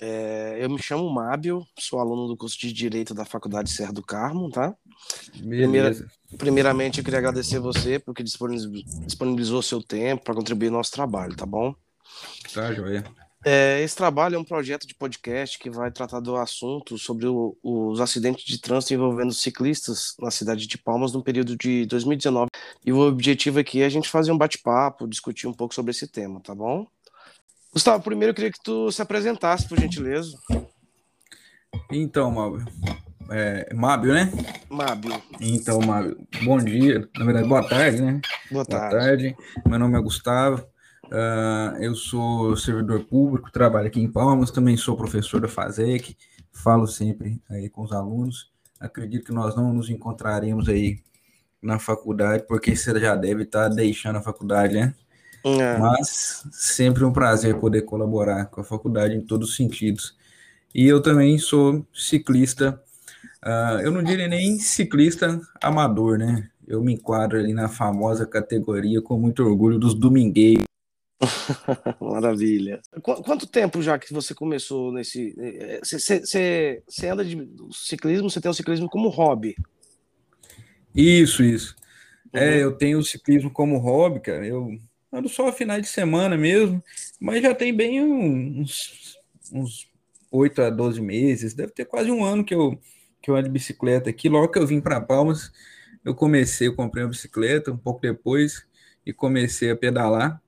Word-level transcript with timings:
É, 0.00 0.56
eu 0.58 0.70
me 0.70 0.80
chamo 0.80 1.10
Mábio, 1.10 1.66
sou 1.78 2.00
aluno 2.00 2.26
do 2.26 2.36
curso 2.36 2.58
de 2.58 2.72
Direito 2.72 3.12
da 3.12 3.26
Faculdade 3.26 3.70
Serra 3.70 3.92
do 3.92 4.02
Carmo, 4.02 4.50
tá? 4.50 4.74
Primeira, 5.38 5.94
primeiramente, 6.38 6.98
eu 6.98 7.04
queria 7.04 7.18
agradecer 7.18 7.58
você 7.58 7.98
porque 7.98 8.22
disponibilizou 8.22 9.60
seu 9.60 9.82
tempo 9.82 10.24
para 10.24 10.34
contribuir 10.34 10.70
no 10.70 10.78
nosso 10.78 10.92
trabalho, 10.92 11.36
tá 11.36 11.44
bom? 11.44 11.74
Tá, 12.54 12.72
joia. 12.72 13.04
É, 13.44 13.80
esse 13.82 13.96
trabalho 13.96 14.36
é 14.36 14.38
um 14.38 14.44
projeto 14.44 14.86
de 14.86 14.94
podcast 14.94 15.58
que 15.58 15.70
vai 15.70 15.90
tratar 15.90 16.20
do 16.20 16.36
assunto 16.36 16.98
sobre 16.98 17.26
o, 17.26 17.56
os 17.62 17.98
acidentes 17.98 18.44
de 18.44 18.60
trânsito 18.60 18.92
envolvendo 18.92 19.32
ciclistas 19.32 20.14
na 20.18 20.30
cidade 20.30 20.66
de 20.66 20.76
Palmas 20.76 21.12
no 21.12 21.22
período 21.22 21.56
de 21.56 21.86
2019. 21.86 22.48
E 22.84 22.92
o 22.92 23.00
objetivo 23.00 23.58
aqui 23.58 23.80
é 23.80 23.86
a 23.86 23.88
gente 23.88 24.10
fazer 24.10 24.30
um 24.30 24.36
bate-papo, 24.36 25.08
discutir 25.08 25.46
um 25.46 25.54
pouco 25.54 25.74
sobre 25.74 25.90
esse 25.90 26.06
tema, 26.06 26.40
tá 26.40 26.54
bom? 26.54 26.86
Gustavo, 27.72 28.02
primeiro 28.02 28.30
eu 28.30 28.34
queria 28.34 28.50
que 28.50 28.62
tu 28.62 28.90
se 28.90 29.00
apresentasse, 29.00 29.68
por 29.68 29.78
gentileza. 29.78 30.36
Então, 31.90 32.30
Mábio. 32.30 32.66
É, 33.30 33.72
Mábio, 33.72 34.12
né? 34.12 34.30
Mábio. 34.68 35.22
Então, 35.40 35.80
Mábio, 35.80 36.18
bom 36.42 36.58
dia. 36.58 37.08
Na 37.16 37.24
verdade, 37.24 37.48
boa 37.48 37.68
tarde, 37.68 38.02
né? 38.02 38.20
Boa 38.50 38.64
tarde. 38.64 38.90
Boa 38.90 39.00
tarde. 39.00 39.36
Meu 39.66 39.78
nome 39.78 39.96
é 39.96 40.02
Gustavo. 40.02 40.66
Uh, 41.06 41.76
eu 41.80 41.94
sou 41.94 42.56
servidor 42.56 43.04
público, 43.04 43.50
trabalho 43.52 43.86
aqui 43.86 44.00
em 44.00 44.10
Palmas, 44.10 44.50
também 44.50 44.76
sou 44.76 44.96
professor 44.96 45.40
da 45.40 45.48
FASEC, 45.48 46.16
falo 46.52 46.86
sempre 46.86 47.42
aí 47.50 47.68
com 47.68 47.82
os 47.82 47.92
alunos. 47.92 48.52
Acredito 48.78 49.26
que 49.26 49.32
nós 49.32 49.56
não 49.56 49.72
nos 49.72 49.90
encontraremos 49.90 50.68
aí 50.68 51.00
na 51.62 51.78
faculdade, 51.78 52.44
porque 52.46 52.74
você 52.74 52.98
já 52.98 53.14
deve 53.14 53.42
estar 53.42 53.68
deixando 53.68 54.16
a 54.16 54.22
faculdade, 54.22 54.74
né? 54.74 54.94
É. 55.44 55.78
Mas 55.78 56.44
sempre 56.52 57.04
um 57.04 57.12
prazer 57.12 57.58
poder 57.58 57.82
colaborar 57.82 58.46
com 58.46 58.60
a 58.60 58.64
faculdade 58.64 59.14
em 59.14 59.20
todos 59.20 59.50
os 59.50 59.56
sentidos. 59.56 60.16
E 60.74 60.86
eu 60.86 61.00
também 61.00 61.38
sou 61.38 61.84
ciclista, 61.92 62.80
uh, 63.44 63.80
eu 63.82 63.90
não 63.90 64.02
diria 64.02 64.28
nem 64.28 64.58
ciclista 64.58 65.40
amador, 65.60 66.18
né? 66.18 66.48
Eu 66.66 66.82
me 66.82 66.94
enquadro 66.94 67.38
ali 67.38 67.52
na 67.52 67.68
famosa 67.68 68.24
categoria 68.26 69.02
com 69.02 69.18
muito 69.18 69.42
orgulho 69.42 69.78
dos 69.78 69.94
domingueiros. 69.94 70.64
Maravilha. 72.00 72.80
Qu 73.02 73.22
quanto 73.22 73.46
tempo 73.46 73.82
já 73.82 73.98
que 73.98 74.12
você 74.12 74.34
começou 74.34 74.92
nesse. 74.92 75.34
Você 75.82 77.08
anda 77.08 77.24
de 77.24 77.48
ciclismo, 77.72 78.30
você 78.30 78.40
tem 78.40 78.50
o 78.50 78.54
ciclismo 78.54 78.88
como 78.88 79.08
hobby? 79.08 79.56
Isso, 80.94 81.42
isso. 81.42 81.74
É, 82.32 82.38
uhum. 82.38 82.46
É, 82.46 82.62
eu 82.62 82.72
tenho 82.72 82.98
o 82.98 83.04
ciclismo 83.04 83.50
como 83.50 83.78
hobby, 83.78 84.20
cara. 84.20 84.46
Eu 84.46 84.78
ando 85.12 85.28
só 85.28 85.48
a 85.48 85.52
finais 85.52 85.82
de 85.82 85.88
semana 85.88 86.36
mesmo, 86.36 86.82
mas 87.18 87.42
já 87.42 87.54
tem 87.54 87.74
bem 87.74 88.02
uns, 88.02 89.16
uns 89.52 89.88
8 90.30 90.62
a 90.62 90.70
12 90.70 91.00
meses, 91.00 91.54
deve 91.54 91.72
ter 91.72 91.84
quase 91.84 92.10
um 92.10 92.24
ano 92.24 92.44
que 92.44 92.54
eu, 92.54 92.78
que 93.20 93.30
eu 93.30 93.36
ando 93.36 93.48
de 93.48 93.52
bicicleta 93.52 94.10
aqui. 94.10 94.28
Logo 94.28 94.48
que 94.48 94.58
eu 94.58 94.66
vim 94.66 94.80
para 94.80 95.00
Palmas, 95.00 95.52
eu 96.04 96.14
comecei, 96.14 96.68
eu 96.68 96.76
comprei 96.76 97.04
uma 97.04 97.10
bicicleta 97.10 97.72
um 97.72 97.76
pouco 97.76 98.00
depois 98.00 98.64
e 99.04 99.12
comecei 99.12 99.70
a 99.70 99.76
pedalar. 99.76 100.40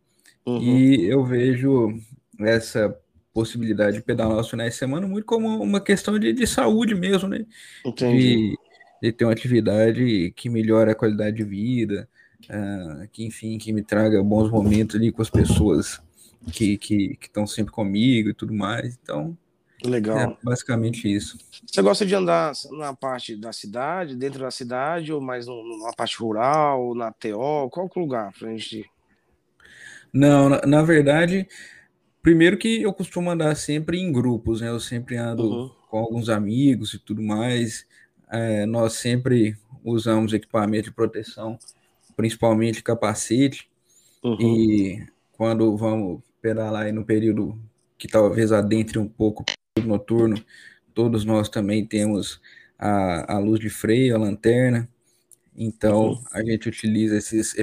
Uhum. 0.47 0.61
E 0.61 1.05
eu 1.05 1.25
vejo 1.25 1.99
essa 2.41 2.97
possibilidade 3.33 3.97
de 3.97 4.03
pedalar 4.03 4.37
aos 4.37 4.51
finais 4.51 4.75
de 4.75 4.79
semana 4.79 5.07
muito 5.07 5.25
como 5.25 5.49
uma 5.63 5.81
questão 5.81 6.19
de, 6.19 6.33
de 6.33 6.47
saúde 6.47 6.95
mesmo, 6.95 7.29
né? 7.29 7.47
Entendi. 7.85 8.51
De, 8.51 8.59
de 9.03 9.13
ter 9.13 9.25
uma 9.25 9.33
atividade 9.33 10.33
que 10.37 10.49
melhora 10.49 10.93
a 10.93 10.95
qualidade 10.95 11.37
de 11.37 11.45
vida, 11.45 12.09
uh, 12.51 13.09
que 13.13 13.25
enfim, 13.25 13.59
que 13.59 13.73
me 13.73 13.83
traga 13.83 14.23
bons 14.23 14.51
momentos 14.51 14.97
ali 14.97 15.13
com 15.13 15.23
as 15.23 15.31
pessoas 15.31 16.01
que 16.53 16.77
que 16.77 17.19
estão 17.21 17.47
sempre 17.47 17.73
comigo 17.73 18.31
e 18.31 18.35
tudo 18.35 18.53
mais. 18.53 18.99
Então, 19.03 19.37
legal. 19.85 20.19
É 20.19 20.37
basicamente 20.43 21.13
isso. 21.13 21.39
Você 21.67 21.83
gosta 21.83 22.05
de 22.05 22.15
andar 22.15 22.53
na 22.73 22.95
parte 22.95 23.37
da 23.37 23.53
cidade, 23.53 24.17
dentro 24.17 24.41
da 24.41 24.51
cidade, 24.51 25.13
ou 25.13 25.21
mais 25.21 25.47
na 25.47 25.93
parte 25.97 26.17
rural, 26.19 26.95
na 26.95 27.13
TO? 27.13 27.69
Qual 27.71 27.87
é 27.87 27.99
o 27.99 28.01
lugar 28.01 28.33
para 28.39 28.49
a 28.49 28.53
gente? 28.53 28.91
Não, 30.13 30.49
na, 30.49 30.61
na, 30.67 30.83
verdade, 30.83 31.49
primeiro 32.21 32.59
que 32.59 32.83
eu 32.83 32.93
costumo 32.93 33.31
andar 33.31 33.55
sempre 33.57 33.99
em 33.99 34.13
grupos, 34.13 34.61
né? 34.61 34.69
Eu 34.69 34.81
sempre 34.81 35.17
ando 35.17 35.45
uhum. 35.45 35.71
com 35.89 35.99
alguns 35.99 36.29
amigos 36.29 36.93
e 36.95 36.99
tudo 36.99 37.23
mais. 37.23 37.87
É, 38.31 38.67
nós 38.67 38.95
sempre 38.95 39.57
usamos 39.85 40.33
equipamento 40.33 40.85
de 40.85 40.95
proteção 40.95 41.59
principalmente 42.17 42.83
capacete, 42.83 43.69
uhum. 44.23 44.37
e 44.41 45.07
quando 45.33 45.77
vamos 45.77 46.21
pedalar 46.41 46.87
aí 46.87 46.93
no 46.93 47.05
período 47.05 47.59
que 47.99 48.09
talvez 48.09 48.53
adentre 48.53 48.99
um 48.99 49.09
pouco 49.09 49.45
noturno, 49.85 50.37
todos 50.93 51.25
nós 51.25 51.49
também 51.49 51.87
temos 51.87 52.41
a, 52.79 53.37
a 53.37 53.39
luz 53.39 53.61
de 53.61 53.71
freio, 53.71 54.15
a 54.15 54.19
lanterna, 54.19 54.89
então 55.57 56.11
uhum. 56.11 56.25
a 56.33 56.43
gente 56.43 56.69
utiliza 56.69 57.17
esses. 57.17 57.55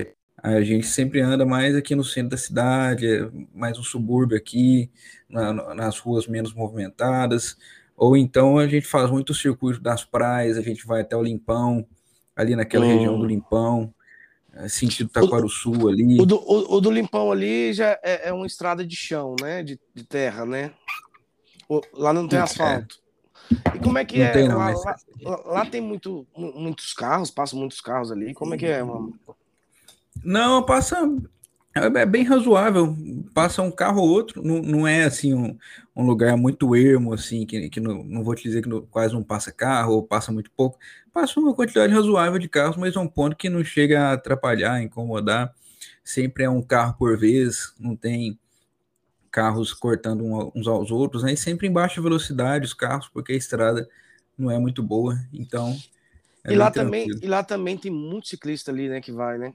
A 0.41 0.61
gente 0.61 0.87
sempre 0.87 1.19
anda 1.19 1.45
mais 1.45 1.75
aqui 1.75 1.93
no 1.93 2.03
centro 2.03 2.29
da 2.29 2.37
cidade, 2.37 3.05
é 3.05 3.29
mais 3.53 3.77
um 3.77 3.83
subúrbio 3.83 4.37
aqui, 4.37 4.89
na, 5.29 5.75
nas 5.75 5.99
ruas 5.99 6.27
menos 6.27 6.53
movimentadas, 6.53 7.57
ou 7.97 8.15
então 8.15 8.57
a 8.57 8.65
gente 8.65 8.87
faz 8.87 9.11
muito 9.11 9.33
circuito 9.33 9.81
das 9.81 10.05
praias, 10.05 10.57
a 10.57 10.61
gente 10.61 10.87
vai 10.87 11.01
até 11.01 11.17
o 11.17 11.21
Limpão, 11.21 11.85
ali 12.33 12.55
naquela 12.55 12.85
uhum. 12.85 12.93
região 12.93 13.19
do 13.19 13.25
Limpão, 13.25 13.93
é, 13.93 13.98
sentido 14.67 15.09
Taquaruçu 15.09 15.87
ali. 15.87 16.19
O 16.19 16.25
do, 16.25 16.37
o, 16.37 16.75
o 16.75 16.81
do, 16.81 16.91
Limpão 16.91 17.31
ali 17.31 17.71
já 17.73 17.97
é, 18.03 18.29
é, 18.29 18.33
uma 18.33 18.45
estrada 18.45 18.85
de 18.85 18.95
chão, 18.95 19.35
né? 19.41 19.63
De, 19.63 19.79
de 19.93 20.03
terra, 20.03 20.45
né? 20.45 20.71
O, 21.67 21.81
lá 21.93 22.11
não 22.11 22.27
tem 22.27 22.39
é. 22.39 22.41
asfalto. 22.41 22.99
É. 23.51 23.77
E 23.77 23.79
como 23.79 23.97
é 23.97 24.05
que 24.05 24.19
não 24.19 24.25
é? 24.25 24.31
Tem, 24.31 24.47
não, 24.47 24.57
lá, 24.57 24.65
mas... 24.65 24.83
lá, 25.21 25.41
lá, 25.45 25.65
tem 25.65 25.81
muito, 25.81 26.27
muitos 26.35 26.93
carros, 26.93 27.31
passam 27.31 27.59
muitos 27.59 27.81
carros 27.81 28.11
ali. 28.11 28.33
Como 28.33 28.53
é 28.53 28.57
que 28.57 28.65
é, 28.65 28.83
mano? 28.83 29.17
Não, 30.23 30.63
passa 30.63 31.07
é, 31.75 32.01
é 32.01 32.05
bem 32.05 32.23
razoável. 32.23 32.95
Passa 33.33 33.61
um 33.61 33.71
carro 33.71 34.01
ou 34.01 34.09
outro, 34.09 34.41
não, 34.43 34.61
não 34.61 34.87
é 34.87 35.03
assim 35.03 35.33
um, 35.33 35.57
um 35.95 36.05
lugar 36.05 36.35
muito 36.35 36.75
ermo, 36.75 37.13
assim, 37.13 37.45
que, 37.45 37.69
que 37.69 37.79
não, 37.79 38.03
não 38.03 38.23
vou 38.23 38.35
te 38.35 38.43
dizer 38.43 38.61
que 38.61 38.69
não, 38.69 38.81
quase 38.81 39.13
não 39.13 39.23
passa 39.23 39.51
carro 39.51 39.93
ou 39.93 40.03
passa 40.03 40.31
muito 40.31 40.51
pouco. 40.51 40.79
Passa 41.13 41.39
uma 41.39 41.53
quantidade 41.53 41.93
razoável 41.93 42.39
de 42.39 42.49
carros, 42.49 42.77
mas 42.77 42.95
é 42.95 42.99
um 42.99 43.07
ponto 43.07 43.35
que 43.35 43.49
não 43.49 43.63
chega 43.63 44.01
a 44.01 44.13
atrapalhar, 44.13 44.81
incomodar. 44.81 45.53
Sempre 46.03 46.43
é 46.43 46.49
um 46.49 46.61
carro 46.61 46.95
por 46.97 47.17
vez, 47.17 47.73
não 47.79 47.95
tem 47.95 48.37
carros 49.31 49.73
cortando 49.73 50.23
uns 50.55 50.67
aos 50.67 50.91
outros, 50.91 51.23
né? 51.23 51.33
E 51.33 51.37
sempre 51.37 51.67
em 51.67 51.71
baixa 51.71 52.01
velocidade 52.01 52.65
os 52.65 52.73
carros, 52.73 53.07
porque 53.07 53.33
a 53.33 53.35
estrada 53.35 53.87
não 54.37 54.49
é 54.49 54.57
muito 54.57 54.81
boa. 54.81 55.19
Então. 55.31 55.77
É 56.43 56.53
e, 56.53 56.55
lá 56.55 56.71
também, 56.71 57.07
e 57.21 57.27
lá 57.27 57.43
também 57.43 57.77
tem 57.77 57.91
muito 57.91 58.27
ciclista 58.27 58.71
ali, 58.71 58.89
né, 58.89 59.01
que 59.01 59.11
vai, 59.11 59.37
né? 59.37 59.53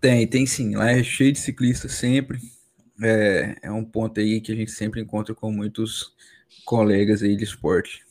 Tem, 0.00 0.26
tem 0.26 0.46
sim. 0.46 0.76
Lá 0.76 0.90
é 0.90 1.02
cheio 1.02 1.32
de 1.32 1.38
ciclistas 1.38 1.92
sempre. 1.92 2.38
É, 3.02 3.56
é 3.62 3.72
um 3.72 3.84
ponto 3.84 4.18
aí 4.20 4.40
que 4.40 4.52
a 4.52 4.54
gente 4.54 4.70
sempre 4.70 5.00
encontra 5.00 5.34
com 5.34 5.50
muitos 5.52 6.12
colegas 6.64 7.22
aí 7.22 7.36
de 7.36 7.44
esporte. 7.44 8.06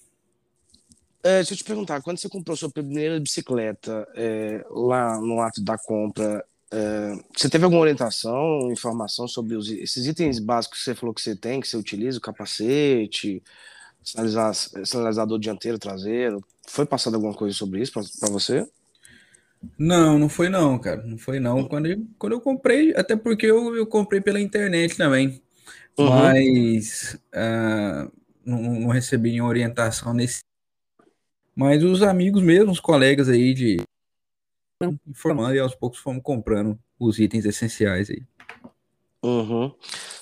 É, 1.24 1.38
deixa 1.38 1.54
eu 1.54 1.58
te 1.58 1.64
perguntar, 1.64 2.02
quando 2.02 2.18
você 2.18 2.30
comprou 2.30 2.56
sua 2.56 2.70
primeira 2.70 3.20
bicicleta 3.20 4.08
é, 4.16 4.66
lá 4.70 5.20
no 5.20 5.42
ato 5.42 5.62
da 5.62 5.78
compra, 5.78 6.46
é, 6.72 7.16
você 7.36 7.50
teve 7.50 7.66
alguma 7.66 7.82
orientação, 7.82 8.72
informação 8.72 9.28
sobre 9.28 9.56
os, 9.56 9.70
esses 9.70 10.06
itens 10.06 10.40
básicos 10.40 10.80
que 10.80 10.86
você 10.86 10.96
falou 10.96 11.14
que 11.14 11.22
você 11.22 11.36
tem, 11.36 11.60
que 11.60 11.68
você 11.68 11.76
utiliza, 11.76 12.18
o 12.18 12.22
capacete, 12.22 13.44
sinalizador 14.86 15.40
dianteiro, 15.40 15.78
traseiro? 15.78 16.44
Foi 16.66 16.86
passado 16.86 17.16
alguma 17.16 17.34
coisa 17.34 17.56
sobre 17.56 17.82
isso 17.82 17.92
para 17.92 18.30
você? 18.30 18.66
Não, 19.78 20.18
não 20.18 20.30
foi 20.30 20.50
não, 20.50 20.78
cara. 20.78 21.02
Não 21.04 21.18
foi 21.18 21.40
não. 21.40 21.68
Quando 21.68 21.88
eu, 21.88 22.06
quando 22.18 22.34
eu 22.34 22.42
comprei, 22.42 22.94
até 22.96 23.16
porque 23.16 23.46
eu, 23.46 23.76
eu 23.76 23.86
comprei 23.86 24.22
pela 24.22 24.40
internet 24.40 24.96
também. 24.96 25.42
Uhum. 25.98 26.10
Mas 26.10 27.20
uh, 27.34 28.12
não, 28.46 28.62
não 28.80 28.90
recebi 28.90 29.32
nenhuma 29.32 29.50
orientação 29.50 30.14
nesse. 30.14 30.42
Mas 31.56 31.84
os 31.84 32.04
amigos 32.04 32.42
mesmo, 32.42 32.72
os 32.72 32.80
colegas 32.80 33.30
aí 33.30 33.54
de 33.54 33.78
informando 35.08 35.56
e 35.56 35.60
aos 35.60 35.74
poucos 35.74 36.00
fomos 36.00 36.22
comprando 36.22 36.78
os 37.00 37.18
itens 37.18 37.46
essenciais 37.46 38.10
aí. 38.10 38.24
Uhum. 39.24 39.74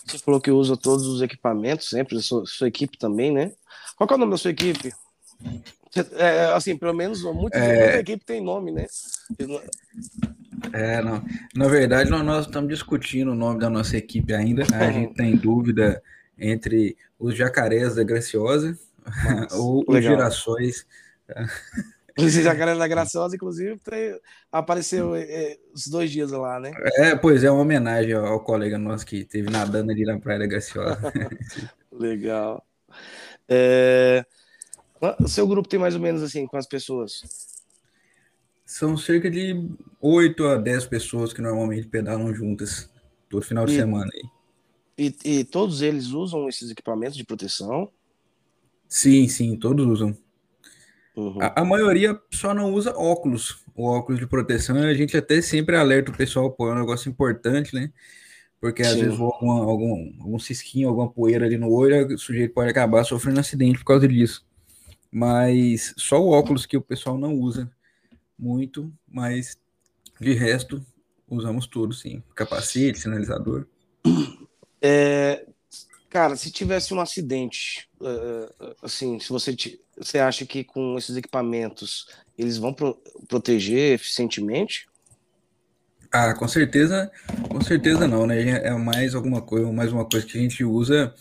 Você 0.06 0.18
falou 0.20 0.40
que 0.40 0.50
usa 0.50 0.78
todos 0.78 1.06
os 1.06 1.22
equipamentos 1.22 1.90
sempre, 1.90 2.22
sua, 2.22 2.46
sua 2.46 2.68
equipe 2.68 2.98
também, 2.98 3.32
né? 3.32 3.52
Qual 3.98 4.10
é 4.10 4.14
o 4.14 4.18
nome 4.18 4.32
da 4.32 4.38
sua 4.38 4.52
equipe? 4.52 4.94
É, 6.18 6.46
assim, 6.54 6.78
pelo 6.78 6.94
menos 6.94 7.24
muita, 7.24 7.58
é... 7.58 8.00
equipe 8.00 8.26
tem 8.26 8.44
nome, 8.44 8.72
né? 8.72 8.86
É, 10.74 11.02
não. 11.02 11.24
Na 11.56 11.68
verdade, 11.68 12.10
nós 12.10 12.46
estamos 12.46 12.70
discutindo 12.70 13.32
o 13.32 13.36
nome 13.36 13.60
da 13.60 13.70
nossa 13.70 13.96
equipe 13.98 14.34
ainda. 14.34 14.64
A 14.74 14.92
gente 14.92 15.14
tem 15.14 15.36
dúvida 15.36 16.02
entre 16.38 16.98
os 17.18 17.36
jacarés 17.36 17.96
da 17.96 18.04
Graciosa 18.04 18.78
ou 19.54 19.84
os 19.88 20.04
girassóis. 20.04 20.86
A 22.18 22.54
galera 22.54 22.80
da 22.80 22.88
Graciosa, 22.88 23.36
inclusive, 23.36 23.78
tem, 23.80 24.18
apareceu 24.50 25.16
é, 25.18 25.58
os 25.74 25.88
dois 25.88 26.10
dias 26.10 26.32
lá, 26.32 26.62
né? 26.62 26.72
É, 26.98 27.14
pois 27.14 27.44
é, 27.44 27.52
uma 27.52 27.62
homenagem 27.62 28.14
ao, 28.14 28.26
ao 28.26 28.40
colega 28.40 28.78
nosso 28.78 29.06
que 29.06 29.26
teve 29.26 29.50
nadando 29.50 29.92
ali 29.92 30.06
na 30.06 30.18
Praia 30.18 30.40
da 30.40 30.46
Graciosa. 30.46 30.98
Legal. 31.92 32.66
É... 33.50 34.26
O 35.20 35.28
seu 35.28 35.48
grupo 35.48 35.68
tem 35.68 35.80
mais 35.80 35.96
ou 35.96 36.02
menos 36.02 36.24
assim, 36.24 36.48
quantas 36.48 36.68
pessoas? 36.68 37.22
São 38.66 38.98
cerca 38.98 39.30
de 39.30 39.70
8 40.02 40.46
a 40.46 40.58
10 40.58 40.86
pessoas 40.88 41.34
que 41.34 41.42
normalmente 41.42 41.88
pedalam 41.88 42.34
juntas 42.34 42.90
todo 43.30 43.46
final 43.46 43.66
de 43.66 43.74
e, 43.74 43.76
semana. 43.76 44.10
Aí. 44.14 44.30
E, 44.98 45.16
e 45.24 45.44
todos 45.44 45.82
eles 45.82 46.08
usam 46.08 46.48
esses 46.48 46.72
equipamentos 46.72 47.18
de 47.18 47.24
proteção? 47.24 47.92
Sim, 48.88 49.28
sim, 49.28 49.56
todos 49.58 49.86
usam. 49.86 50.18
Uhum. 51.16 51.42
A, 51.42 51.62
a, 51.62 51.66
maioria 51.66 52.20
só 52.34 52.54
não 52.54 52.74
usa 52.74 52.96
óculos, 52.96 53.64
o 53.76 53.86
óculos 53.86 54.20
de 54.20 54.28
proteção. 54.28 54.78
A 54.78 54.94
gente 54.94 55.16
até 55.16 55.42
sempre 55.42 55.76
alerta 55.76 56.12
o 56.12 56.18
pessoal, 56.18 56.52
pô, 56.52 56.70
é 56.70 56.74
um 56.74 56.80
negócio 56.80 57.10
importante, 57.10 57.74
né? 57.74 57.92
Porque 58.60 58.82
às 58.82 58.94
Sim. 58.94 59.04
vezes 59.04 59.20
algum, 59.20 59.52
algum, 59.52 60.14
algum 60.20 60.40
cisquinho, 60.40 60.90
alguma 60.90 61.10
poeira 61.10 61.46
ali 61.46 61.58
no 61.58 61.72
olho, 61.72 62.14
o 62.14 62.18
sujeito 62.18 62.54
pode 62.54 62.70
acabar 62.70 63.04
sofrendo 63.04 63.40
acidente 63.40 63.80
por 63.80 63.86
causa 63.86 64.08
disso. 64.08 64.46
Mas 65.18 65.94
só 65.96 66.22
o 66.22 66.32
óculos 66.32 66.66
que 66.66 66.76
o 66.76 66.82
pessoal 66.82 67.18
não 67.18 67.36
usa 67.36 67.72
muito, 68.38 68.92
mas 69.08 69.58
de 70.20 70.34
resto 70.34 70.86
usamos 71.26 71.68
tudo, 71.68 71.94
sim. 71.94 72.22
Capacete, 72.36 73.00
sinalizador. 73.00 73.66
É, 74.82 75.46
cara, 76.10 76.36
se 76.36 76.52
tivesse 76.52 76.94
um 76.94 77.00
acidente, 77.00 77.88
uh, 78.02 78.76
assim, 78.84 79.18
se 79.18 79.30
você, 79.30 79.56
você 79.98 80.20
acha 80.20 80.46
que 80.46 80.66
com 80.66 80.98
esses 80.98 81.16
equipamentos 81.16 82.08
eles 82.38 82.58
vão 82.58 82.74
pro, 82.74 83.02
proteger 83.26 83.94
eficientemente? 83.94 84.86
Ah, 86.12 86.34
com 86.34 86.48
certeza, 86.50 87.10
com 87.48 87.62
certeza 87.62 88.06
não, 88.06 88.28
né? 88.28 88.68
É 88.68 88.72
mais 88.72 89.16
alguma 89.16 89.42
coisa, 89.42 89.72
mais 89.72 89.94
uma 89.94 90.04
coisa 90.04 90.26
que 90.26 90.38
a 90.38 90.42
gente 90.42 90.62
usa 90.66 91.16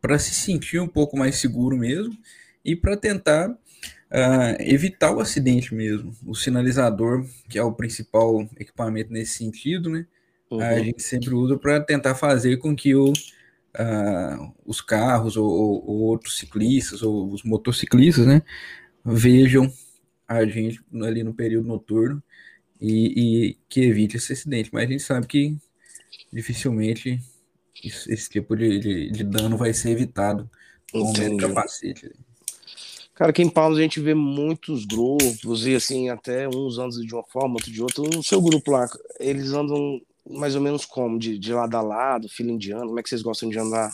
para 0.00 0.16
se 0.16 0.32
sentir 0.32 0.78
um 0.78 0.86
pouco 0.86 1.18
mais 1.18 1.34
seguro 1.38 1.76
mesmo 1.76 2.16
e 2.66 2.76
para 2.76 2.96
tentar 2.96 3.48
uh, 3.50 4.56
evitar 4.60 5.12
o 5.12 5.20
acidente 5.20 5.74
mesmo. 5.74 6.14
O 6.26 6.34
sinalizador, 6.34 7.26
que 7.48 7.58
é 7.58 7.62
o 7.62 7.72
principal 7.72 8.48
equipamento 8.58 9.12
nesse 9.12 9.38
sentido, 9.38 9.88
né? 9.88 10.06
Uhum. 10.50 10.60
A 10.60 10.78
gente 10.78 11.02
sempre 11.02 11.34
usa 11.34 11.56
para 11.56 11.80
tentar 11.80 12.14
fazer 12.14 12.58
com 12.58 12.74
que 12.74 12.94
o, 12.94 13.10
uh, 13.10 14.54
os 14.64 14.80
carros 14.80 15.36
ou, 15.36 15.48
ou, 15.48 16.00
outros 16.02 16.38
ciclistas 16.38 17.02
ou 17.02 17.32
os 17.32 17.42
motociclistas, 17.42 18.26
né, 18.26 18.42
vejam 19.04 19.72
a 20.28 20.44
gente 20.44 20.80
ali 21.02 21.22
no 21.24 21.34
período 21.34 21.66
noturno 21.66 22.22
e, 22.80 23.48
e, 23.50 23.58
que 23.68 23.82
evite 23.82 24.16
esse 24.16 24.32
acidente. 24.32 24.70
Mas 24.72 24.84
a 24.84 24.92
gente 24.92 25.02
sabe 25.02 25.26
que 25.26 25.56
dificilmente 26.32 27.20
esse, 27.84 28.12
esse 28.12 28.30
tipo 28.30 28.56
de, 28.56 28.78
de, 28.78 29.10
de, 29.10 29.24
dano 29.24 29.56
vai 29.56 29.72
ser 29.72 29.90
evitado 29.90 30.48
com 30.92 31.10
o 31.10 31.36
capacete. 31.36 32.12
Cara, 33.16 33.30
aqui 33.30 33.42
em 33.42 33.48
Palmas 33.48 33.78
a 33.78 33.82
gente 33.82 33.98
vê 33.98 34.12
muitos 34.12 34.84
grupos 34.84 35.66
e 35.66 35.74
assim, 35.74 36.10
até 36.10 36.46
uns 36.46 36.78
andam 36.78 37.00
de 37.00 37.14
uma 37.14 37.24
forma, 37.24 37.54
outro 37.54 37.72
de 37.72 37.82
outra. 37.82 38.02
O 38.02 38.22
seu 38.22 38.42
grupo 38.42 38.70
lá, 38.70 38.86
eles 39.18 39.52
andam 39.52 39.98
mais 40.28 40.54
ou 40.54 40.60
menos 40.60 40.84
como? 40.84 41.18
De, 41.18 41.38
de 41.38 41.50
lado 41.50 41.74
a 41.74 41.80
lado, 41.80 42.28
fila 42.28 42.52
indiana? 42.52 42.84
Como 42.84 43.00
é 43.00 43.02
que 43.02 43.08
vocês 43.08 43.22
gostam 43.22 43.48
de 43.48 43.58
andar? 43.58 43.90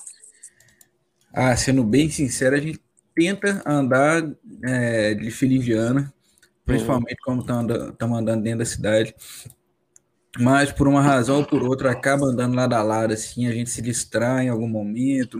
Ah, 1.33 1.55
sendo 1.57 1.85
bem 1.85 2.11
sincero, 2.11 2.57
a 2.57 2.61
gente 2.61 2.81
tenta 3.15 3.63
andar 3.65 4.29
é, 4.65 5.15
de 5.15 5.31
fila 5.31 5.55
indiana, 5.55 6.13
principalmente 6.65 7.19
uhum. 7.25 7.41
como 7.45 7.69
estamos 7.93 8.19
andando 8.19 8.43
dentro 8.43 8.59
da 8.59 8.65
cidade. 8.65 9.15
Mas 10.37 10.73
por 10.73 10.89
uma 10.89 11.01
razão 11.01 11.39
ou 11.39 11.45
por 11.45 11.63
outra, 11.63 11.93
acaba 11.93 12.27
andando 12.27 12.57
lado 12.57 12.75
a 12.75 12.83
lado, 12.83 13.13
assim, 13.13 13.47
a 13.47 13.53
gente 13.53 13.71
se 13.71 13.81
distrai 13.81 14.47
em 14.47 14.49
algum 14.49 14.69
momento, 14.69 15.39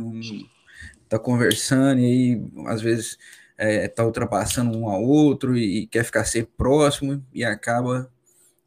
tá 1.09 1.19
conversando, 1.19 1.99
e 2.01 2.05
aí, 2.05 2.43
às 2.69 2.81
vezes, 2.81 3.19
é, 3.63 3.87
tá 3.87 4.05
ultrapassando 4.05 4.77
um 4.77 4.89
ao 4.89 5.03
outro 5.03 5.57
e, 5.57 5.83
e 5.83 5.87
quer 5.87 6.05
ficar 6.05 6.25
sempre 6.25 6.53
próximo 6.57 7.25
e 7.33 7.45
acaba 7.45 8.11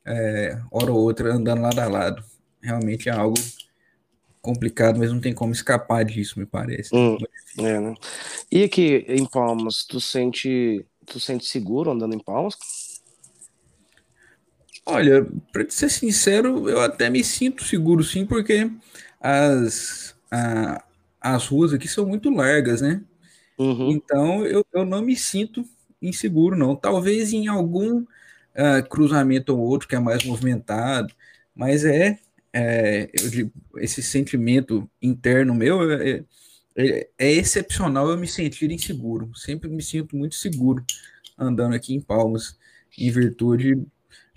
é, 0.05 0.57
hora 0.71 0.91
ou 0.91 1.01
outra 1.01 1.33
andando 1.33 1.61
lado 1.61 1.79
a 1.79 1.87
lado. 1.87 2.23
Realmente 2.61 3.09
é 3.09 3.11
algo 3.11 3.35
complicado, 4.41 4.97
mas 4.97 5.11
não 5.11 5.19
tem 5.19 5.33
como 5.33 5.51
escapar 5.51 6.05
disso, 6.05 6.39
me 6.39 6.45
parece. 6.45 6.95
Hum, 6.95 7.17
é, 7.59 7.79
né? 7.79 7.93
E 8.49 8.63
aqui 8.63 9.05
em 9.09 9.25
Palmas, 9.25 9.83
tu 9.83 9.99
sente, 9.99 10.85
tu 11.05 11.19
sente 11.19 11.45
seguro 11.45 11.91
andando 11.91 12.15
em 12.15 12.19
Palmas? 12.19 12.55
Olha, 14.85 15.27
para 15.51 15.69
ser 15.69 15.89
sincero, 15.89 16.69
eu 16.69 16.79
até 16.79 17.09
me 17.09 17.23
sinto 17.23 17.65
seguro 17.65 18.03
sim, 18.03 18.25
porque 18.25 18.71
as, 19.19 20.15
a, 20.31 20.83
as 21.19 21.47
ruas 21.47 21.73
aqui 21.73 21.87
são 21.87 22.05
muito 22.05 22.29
largas, 22.29 22.81
né? 22.81 23.01
Uhum. 23.57 23.91
Então 23.91 24.45
eu, 24.45 24.65
eu 24.73 24.85
não 24.85 25.01
me 25.01 25.15
sinto 25.15 25.65
inseguro, 26.01 26.55
não. 26.55 26.75
Talvez 26.75 27.33
em 27.33 27.47
algum 27.47 28.01
uh, 28.01 28.89
cruzamento 28.89 29.55
ou 29.55 29.59
outro 29.59 29.87
que 29.87 29.95
é 29.95 29.99
mais 29.99 30.23
movimentado, 30.23 31.13
mas 31.55 31.85
é, 31.85 32.19
é 32.53 33.07
digo, 33.29 33.51
esse 33.77 34.01
sentimento 34.03 34.89
interno 35.01 35.53
meu 35.53 35.91
é, 35.91 36.23
é, 36.75 37.09
é, 37.17 37.31
excepcional 37.31 38.09
eu 38.09 38.17
me 38.17 38.27
sentir 38.27 38.71
inseguro. 38.71 39.31
Sempre 39.35 39.69
me 39.69 39.81
sinto 39.81 40.15
muito 40.15 40.35
seguro 40.35 40.83
andando 41.37 41.75
aqui 41.75 41.93
em 41.93 42.01
Palmas, 42.01 42.57
em 42.97 43.09
virtude 43.09 43.81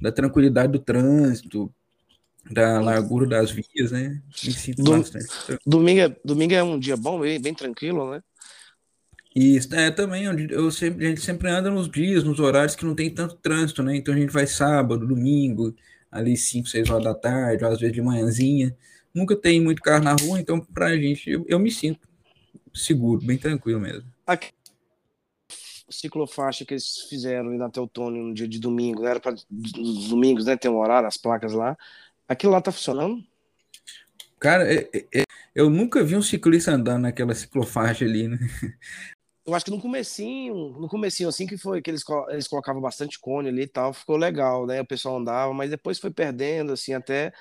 da 0.00 0.12
tranquilidade 0.12 0.72
do 0.72 0.78
trânsito, 0.78 1.72
da 2.50 2.80
largura 2.80 3.26
das 3.26 3.50
vias, 3.50 3.92
né? 3.92 4.22
Me 4.44 4.52
sinto 4.52 4.82
Dom, 4.82 4.98
bastante. 4.98 5.26
Domingo 5.66 6.00
é, 6.00 6.16
domingo 6.24 6.54
é 6.54 6.62
um 6.62 6.78
dia 6.78 6.96
bom, 6.96 7.20
bem, 7.20 7.40
bem 7.40 7.54
tranquilo, 7.54 8.10
né? 8.10 8.22
Isso, 9.40 9.72
é, 9.72 9.88
também, 9.88 10.24
eu 10.24 10.68
sempre, 10.68 11.06
a 11.06 11.10
gente 11.10 11.20
sempre 11.20 11.48
anda 11.48 11.70
nos 11.70 11.88
dias, 11.88 12.24
nos 12.24 12.40
horários 12.40 12.74
que 12.74 12.84
não 12.84 12.92
tem 12.92 13.08
tanto 13.08 13.36
trânsito, 13.36 13.84
né? 13.84 13.94
Então 13.94 14.12
a 14.12 14.16
gente 14.16 14.32
vai 14.32 14.48
sábado, 14.48 15.06
domingo, 15.06 15.76
ali 16.10 16.36
5, 16.36 16.66
6 16.66 16.90
horas 16.90 17.04
da 17.04 17.14
tarde, 17.14 17.64
às 17.64 17.78
vezes 17.78 17.94
de 17.94 18.02
manhãzinha. 18.02 18.76
Nunca 19.14 19.36
tem 19.36 19.60
muito 19.60 19.80
carro 19.80 20.02
na 20.02 20.16
rua, 20.20 20.40
então 20.40 20.58
pra 20.58 20.96
gente, 20.96 21.30
eu, 21.30 21.46
eu 21.46 21.60
me 21.60 21.70
sinto 21.70 22.00
seguro, 22.74 23.24
bem 23.24 23.38
tranquilo 23.38 23.78
mesmo. 23.78 24.12
Aqui, 24.26 24.50
ciclofaixa 25.88 26.64
que 26.64 26.74
eles 26.74 27.02
fizeram 27.08 27.54
indo 27.54 27.62
até 27.62 27.80
o 27.80 27.86
Tônio 27.86 28.24
no 28.24 28.34
dia 28.34 28.48
de 28.48 28.58
domingo, 28.58 29.02
né? 29.02 29.10
era 29.10 29.20
para 29.20 29.36
domingos, 30.10 30.46
né? 30.46 30.56
Tem 30.56 30.68
um 30.68 30.78
horário, 30.78 31.06
as 31.06 31.16
placas 31.16 31.52
lá. 31.52 31.78
Aquilo 32.26 32.50
lá 32.50 32.60
tá 32.60 32.72
funcionando? 32.72 33.22
Cara, 34.40 34.64
é, 34.68 34.90
é, 34.92 35.20
é, 35.20 35.22
eu 35.54 35.70
nunca 35.70 36.02
vi 36.02 36.16
um 36.16 36.22
ciclista 36.22 36.72
andando 36.72 37.02
naquela 37.02 37.36
ciclofaixa 37.36 38.04
ali, 38.04 38.26
né? 38.26 38.38
Eu 39.48 39.54
acho 39.54 39.64
que 39.64 39.70
no 39.70 39.80
comecinho, 39.80 40.54
no 40.78 40.88
comecinho 40.88 41.26
assim 41.26 41.46
que 41.46 41.56
foi 41.56 41.80
que 41.80 41.90
eles, 41.90 42.04
eles 42.28 42.46
colocavam 42.46 42.82
bastante 42.82 43.18
cone 43.18 43.48
ali 43.48 43.62
e 43.62 43.66
tal, 43.66 43.94
ficou 43.94 44.18
legal, 44.18 44.66
né? 44.66 44.82
O 44.82 44.86
pessoal 44.86 45.16
andava, 45.16 45.54
mas 45.54 45.70
depois 45.70 45.98
foi 45.98 46.10
perdendo 46.10 46.70
assim 46.70 46.92
até 46.92 47.32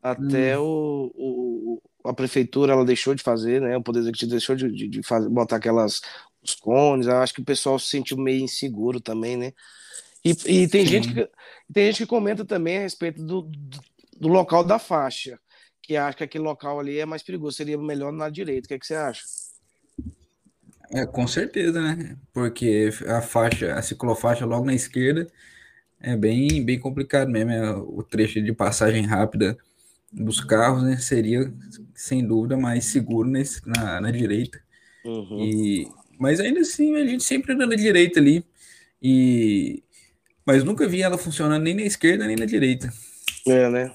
até 0.00 0.56
hum. 0.56 0.62
o, 0.62 1.12
o, 1.16 1.82
a 2.08 2.14
prefeitura 2.14 2.72
ela 2.72 2.84
deixou 2.84 3.12
de 3.12 3.24
fazer, 3.24 3.60
né? 3.60 3.76
O 3.76 3.82
poder 3.82 3.98
executivo 3.98 4.30
deixou 4.30 4.54
de, 4.54 4.70
de, 4.70 4.86
de 4.86 5.02
fazer, 5.02 5.28
botar 5.28 5.56
aquelas 5.56 6.00
os 6.40 6.54
cones. 6.54 7.08
Eu 7.08 7.16
acho 7.16 7.34
que 7.34 7.40
o 7.40 7.44
pessoal 7.44 7.76
se 7.76 7.88
sentiu 7.88 8.16
meio 8.16 8.40
inseguro 8.40 9.00
também, 9.00 9.36
né? 9.36 9.52
E, 10.24 10.30
e 10.30 10.68
tem 10.68 10.86
Sim. 10.86 10.92
gente 10.92 11.12
que 11.12 11.28
tem 11.72 11.86
gente 11.86 11.98
que 11.98 12.06
comenta 12.06 12.44
também 12.44 12.78
a 12.78 12.82
respeito 12.82 13.20
do, 13.20 13.42
do, 13.42 13.80
do 14.16 14.28
local 14.28 14.62
da 14.62 14.78
faixa, 14.78 15.40
que 15.82 15.96
acha 15.96 16.18
que 16.18 16.22
aquele 16.24 16.44
local 16.44 16.78
ali 16.78 17.00
é 17.00 17.04
mais 17.04 17.24
perigoso, 17.24 17.56
seria 17.56 17.76
melhor 17.76 18.12
na 18.12 18.30
direita. 18.30 18.66
O 18.66 18.68
que, 18.68 18.74
é 18.74 18.78
que 18.78 18.86
você 18.86 18.94
acha? 18.94 19.22
É, 20.92 21.06
com 21.06 21.26
certeza, 21.26 21.80
né? 21.80 22.16
Porque 22.32 22.90
a 23.06 23.20
faixa, 23.20 23.74
a 23.74 23.82
ciclofaixa 23.82 24.46
logo 24.46 24.64
na 24.64 24.74
esquerda 24.74 25.26
é 26.00 26.16
bem, 26.16 26.64
bem 26.64 26.78
complicado 26.78 27.30
mesmo. 27.30 27.50
É, 27.50 27.70
o 27.72 28.02
trecho 28.02 28.40
de 28.40 28.52
passagem 28.52 29.04
rápida 29.04 29.56
dos 30.12 30.40
carros 30.40 30.82
né, 30.82 30.96
seria, 30.96 31.52
sem 31.94 32.26
dúvida, 32.26 32.56
mais 32.56 32.86
seguro 32.86 33.28
nesse, 33.28 33.66
na, 33.68 34.00
na 34.00 34.10
direita. 34.10 34.60
Uhum. 35.04 35.44
E, 35.44 35.88
mas 36.18 36.40
ainda 36.40 36.60
assim, 36.60 36.96
a 36.96 37.06
gente 37.06 37.22
sempre 37.22 37.52
anda 37.52 37.66
na 37.66 37.74
direita 37.74 38.18
ali. 38.18 38.44
E, 39.02 39.82
mas 40.44 40.64
nunca 40.64 40.88
vi 40.88 41.02
ela 41.02 41.18
funcionando 41.18 41.62
nem 41.62 41.74
na 41.74 41.82
esquerda 41.82 42.26
nem 42.26 42.36
na 42.36 42.46
direita. 42.46 42.90
É, 43.46 43.68
né? 43.68 43.94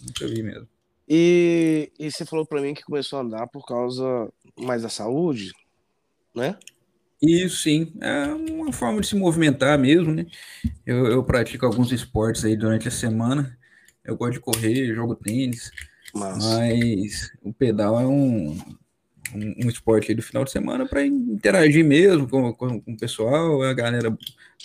Nunca 0.00 0.26
vi 0.26 0.42
mesmo. 0.42 0.66
E, 1.08 1.92
e 1.98 2.10
você 2.10 2.24
falou 2.24 2.46
para 2.46 2.60
mim 2.60 2.72
que 2.72 2.82
começou 2.82 3.18
a 3.18 3.22
andar 3.22 3.46
por 3.48 3.66
causa 3.66 4.32
mais 4.58 4.82
da 4.82 4.88
saúde? 4.88 5.52
Né? 6.34 6.56
Isso 7.20 7.62
sim, 7.62 7.92
é 8.00 8.26
uma 8.26 8.72
forma 8.72 9.00
de 9.00 9.06
se 9.06 9.14
movimentar 9.14 9.78
mesmo, 9.78 10.12
né? 10.12 10.26
Eu, 10.84 11.06
eu 11.06 11.22
pratico 11.22 11.64
alguns 11.64 11.92
esportes 11.92 12.44
aí 12.44 12.56
durante 12.56 12.88
a 12.88 12.90
semana. 12.90 13.56
Eu 14.04 14.16
gosto 14.16 14.32
de 14.32 14.40
correr, 14.40 14.92
jogo 14.92 15.14
tênis, 15.14 15.70
mas 16.12 17.30
o 17.40 17.52
pedal 17.52 18.00
é 18.00 18.06
um, 18.06 18.58
um, 19.34 19.64
um 19.64 19.68
esporte 19.68 20.10
aí 20.10 20.16
do 20.16 20.22
final 20.22 20.44
de 20.44 20.50
semana 20.50 20.84
para 20.86 21.06
interagir 21.06 21.84
mesmo 21.84 22.28
com, 22.28 22.52
com, 22.52 22.80
com, 22.80 22.92
o 22.92 22.96
pessoal, 22.96 23.62
a 23.62 23.72
galera 23.72 24.16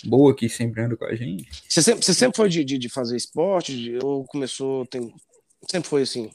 boa 0.04 0.34
que 0.34 0.48
sempre 0.48 0.82
anda 0.82 0.96
com 0.96 1.04
a 1.04 1.14
gente. 1.14 1.48
Você 1.68 1.80
sempre, 1.80 2.04
você 2.04 2.12
sempre 2.12 2.36
foi 2.36 2.48
de, 2.48 2.64
de, 2.64 2.76
de 2.76 2.88
fazer 2.88 3.16
esporte 3.16 3.76
de, 3.76 3.98
ou 4.02 4.24
começou, 4.24 4.84
tem, 4.86 5.14
sempre 5.70 5.88
foi 5.88 6.02
assim? 6.02 6.30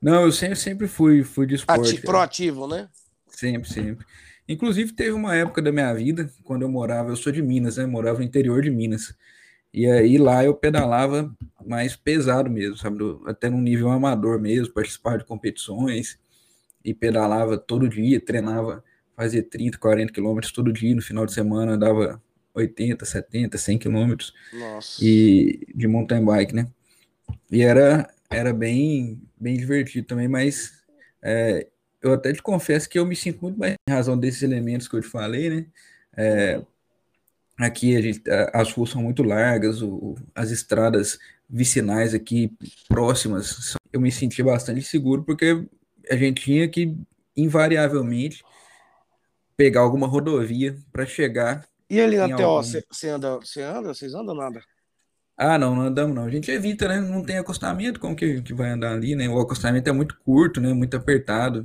Não, 0.00 0.22
eu 0.22 0.32
sempre, 0.32 0.56
sempre 0.56 0.88
fui, 0.88 1.22
fui 1.22 1.46
de 1.46 1.56
esporte. 1.56 1.90
Ati, 1.90 2.00
proativo, 2.00 2.66
né? 2.66 2.88
Sempre, 3.28 3.68
sempre. 3.68 4.06
Inclusive, 4.48 4.92
teve 4.92 5.12
uma 5.12 5.34
época 5.34 5.62
da 5.62 5.70
minha 5.72 5.92
vida, 5.94 6.30
quando 6.44 6.62
eu 6.62 6.68
morava, 6.68 7.10
eu 7.10 7.16
sou 7.16 7.32
de 7.32 7.42
Minas, 7.42 7.76
né? 7.76 7.86
morava 7.86 8.18
no 8.18 8.24
interior 8.24 8.62
de 8.62 8.70
Minas. 8.70 9.14
E 9.72 9.86
aí 9.86 10.18
lá 10.18 10.44
eu 10.44 10.54
pedalava 10.54 11.34
mais 11.64 11.96
pesado 11.96 12.50
mesmo, 12.50 12.76
sabe? 12.76 12.98
Até 13.26 13.48
num 13.48 13.60
nível 13.60 13.90
amador 13.90 14.38
mesmo, 14.38 14.74
participar 14.74 15.18
de 15.18 15.24
competições 15.24 16.18
e 16.84 16.92
pedalava 16.92 17.56
todo 17.56 17.88
dia, 17.88 18.20
treinava, 18.20 18.84
fazia 19.16 19.42
30, 19.42 19.78
40 19.78 20.12
quilômetros 20.12 20.52
todo 20.52 20.72
dia, 20.72 20.94
no 20.94 21.00
final 21.00 21.24
de 21.24 21.32
semana 21.32 21.78
dava 21.78 22.20
80, 22.54 23.04
70, 23.04 23.56
100 23.56 23.78
quilômetros 23.78 24.34
e 25.00 25.66
de 25.74 25.88
mountain 25.88 26.24
bike, 26.24 26.54
né? 26.54 26.68
E 27.50 27.62
era, 27.62 28.12
era 28.28 28.52
bem, 28.52 29.22
bem 29.40 29.56
divertido 29.56 30.06
também, 30.06 30.28
mas 30.28 30.82
é, 31.22 31.66
eu 32.02 32.12
até 32.12 32.32
te 32.32 32.42
confesso 32.42 32.88
que 32.88 32.98
eu 32.98 33.06
me 33.06 33.14
sinto 33.14 33.40
muito 33.42 33.58
mais 33.58 33.74
em 33.88 33.92
razão 33.92 34.18
desses 34.18 34.42
elementos 34.42 34.88
que 34.88 34.96
eu 34.96 35.00
te 35.00 35.08
falei, 35.08 35.48
né? 35.48 35.66
É, 36.16 36.62
aqui 37.58 37.96
a 37.96 38.00
gente, 38.02 38.22
as 38.52 38.72
ruas 38.72 38.90
são 38.90 39.02
muito 39.02 39.22
largas, 39.22 39.80
o, 39.82 40.14
as 40.34 40.50
estradas 40.50 41.18
vicinais 41.48 42.14
aqui 42.14 42.52
próximas, 42.88 43.74
eu 43.92 44.00
me 44.00 44.10
senti 44.10 44.42
bastante 44.42 44.82
seguro 44.82 45.22
porque 45.22 45.64
a 46.10 46.16
gente 46.16 46.42
tinha 46.42 46.68
que, 46.68 46.96
invariavelmente, 47.36 48.42
pegar 49.56 49.82
alguma 49.82 50.06
rodovia 50.06 50.76
para 50.90 51.06
chegar. 51.06 51.66
E 51.88 52.00
ali 52.00 52.16
na 52.16 52.28
TO, 52.34 52.62
você 52.62 53.08
algum... 53.08 53.14
anda, 53.14 53.36
você 53.36 53.62
anda, 53.62 53.94
vocês 53.94 54.14
andam 54.14 54.34
nada? 54.34 54.62
Ah, 55.36 55.58
não, 55.58 55.74
não 55.74 55.82
andamos 55.82 56.14
não. 56.14 56.24
A 56.24 56.30
gente 56.30 56.50
evita, 56.50 56.86
né? 56.88 57.00
Não 57.00 57.22
tem 57.22 57.38
acostamento, 57.38 57.98
como 57.98 58.14
que, 58.14 58.42
que 58.42 58.54
vai 58.54 58.70
andar 58.70 58.92
ali, 58.92 59.14
né? 59.14 59.28
O 59.28 59.40
acostamento 59.40 59.88
é 59.88 59.92
muito 59.92 60.16
curto, 60.24 60.60
né? 60.60 60.72
Muito 60.72 60.96
apertado. 60.96 61.64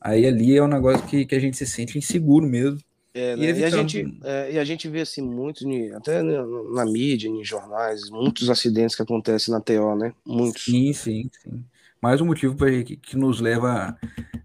Aí 0.00 0.26
ali 0.26 0.56
é 0.56 0.62
um 0.62 0.68
negócio 0.68 1.06
que, 1.06 1.24
que 1.24 1.34
a 1.34 1.40
gente 1.40 1.56
se 1.56 1.66
sente 1.66 1.98
inseguro 1.98 2.46
mesmo. 2.46 2.78
É, 3.14 3.34
né? 3.34 3.50
e, 3.50 3.60
e, 3.60 3.64
a 3.64 3.70
gente, 3.70 4.18
é, 4.24 4.52
e 4.52 4.58
a 4.58 4.64
gente 4.64 4.88
vê 4.88 5.00
assim 5.00 5.22
muito, 5.22 5.64
até 5.96 6.22
na 6.22 6.84
mídia, 6.84 7.28
em 7.28 7.42
jornais, 7.42 8.10
muitos 8.10 8.50
acidentes 8.50 8.94
que 8.94 9.02
acontecem 9.02 9.54
na 9.54 9.60
TO, 9.60 9.96
né? 9.96 10.12
Muitos. 10.26 10.64
Sim, 10.64 10.92
sim, 10.92 11.30
sim 11.42 11.64
mais 12.00 12.20
um 12.20 12.26
motivo 12.26 12.54
para 12.54 12.84
que, 12.84 12.96
que 12.96 13.16
nos 13.16 13.40
leva, 13.40 13.96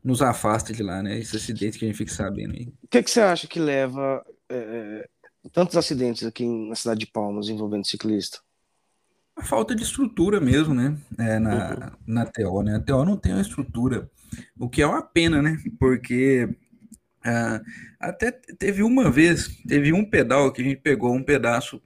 nos 0.03 0.21
afasta 0.21 0.73
de 0.73 0.81
lá, 0.81 1.03
né? 1.03 1.19
Esse 1.19 1.35
acidente 1.35 1.77
que 1.77 1.85
a 1.85 1.87
gente 1.87 1.97
fica 1.97 2.11
sabendo 2.11 2.53
aí. 2.53 2.73
O 2.83 2.87
que, 2.87 3.03
que 3.03 3.11
você 3.11 3.21
acha 3.21 3.47
que 3.47 3.59
leva 3.59 4.25
é, 4.49 4.55
é, 4.55 5.09
tantos 5.51 5.77
acidentes 5.77 6.25
aqui 6.25 6.45
na 6.45 6.75
cidade 6.75 7.01
de 7.01 7.07
Palmas 7.07 7.49
envolvendo 7.49 7.85
ciclista? 7.85 8.39
A 9.35 9.43
falta 9.43 9.73
de 9.73 9.83
estrutura 9.83 10.39
mesmo, 10.39 10.73
né? 10.73 10.97
É, 11.17 11.39
na, 11.39 11.71
uhum. 11.71 11.91
na 12.07 12.25
TO, 12.25 12.63
né? 12.63 12.75
A 12.75 12.79
TO 12.79 13.05
não 13.05 13.17
tem 13.17 13.31
uma 13.31 13.41
estrutura, 13.41 14.09
o 14.57 14.69
que 14.69 14.81
é 14.81 14.87
uma 14.87 15.01
pena, 15.01 15.41
né? 15.41 15.57
Porque 15.79 16.45
uh, 17.25 17.65
até 17.99 18.31
teve 18.31 18.83
uma 18.83 19.09
vez, 19.09 19.47
teve 19.67 19.93
um 19.93 20.03
pedal 20.03 20.51
que 20.51 20.61
a 20.61 20.65
gente 20.65 20.81
pegou 20.81 21.13
um 21.13 21.23
pedaço 21.23 21.81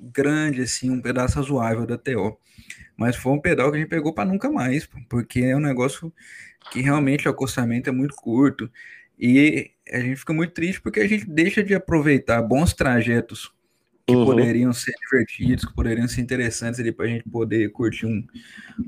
grande, 0.00 0.62
assim, 0.62 0.90
um 0.90 1.00
pedaço 1.00 1.36
razoável 1.36 1.86
da 1.86 1.98
TO. 1.98 2.38
Mas 2.96 3.16
foi 3.16 3.32
um 3.32 3.40
pedal 3.40 3.70
que 3.70 3.76
a 3.76 3.80
gente 3.80 3.90
pegou 3.90 4.14
para 4.14 4.28
nunca 4.28 4.50
mais, 4.50 4.88
porque 5.08 5.40
é 5.40 5.56
um 5.56 5.60
negócio 5.60 6.12
que 6.72 6.80
realmente 6.80 7.28
o 7.28 7.30
acostamento 7.30 7.90
é 7.90 7.92
muito 7.92 8.14
curto. 8.16 8.70
E 9.18 9.70
a 9.90 10.00
gente 10.00 10.16
fica 10.16 10.32
muito 10.32 10.52
triste 10.52 10.80
porque 10.80 11.00
a 11.00 11.08
gente 11.08 11.26
deixa 11.26 11.62
de 11.62 11.74
aproveitar 11.74 12.42
bons 12.42 12.72
trajetos 12.74 13.52
que 14.06 14.14
uhum. 14.14 14.24
poderiam 14.24 14.72
ser 14.72 14.94
divertidos, 15.00 15.64
que 15.64 15.74
poderiam 15.74 16.06
ser 16.06 16.20
interessantes 16.20 16.78
ali 16.78 16.92
para 16.92 17.06
a 17.06 17.08
gente 17.08 17.28
poder 17.28 17.70
curtir 17.72 18.06
um, 18.06 18.24